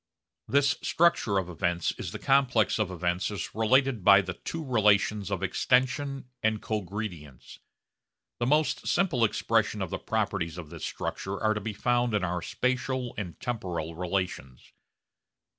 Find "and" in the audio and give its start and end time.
6.41-6.59, 13.15-13.39